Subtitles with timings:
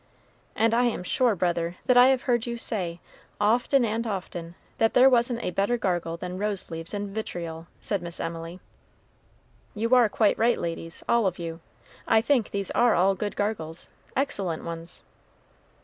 [0.55, 2.99] "And I am sure, brother, that I have heard you say,
[3.39, 8.01] often and often, that there wasn't a better gargle than rose leaves and vitriol," said
[8.01, 8.59] Miss Emily.
[9.75, 11.59] "You are quite right, ladies, all of you.
[12.07, 15.03] I think these are all good gargles excellent ones."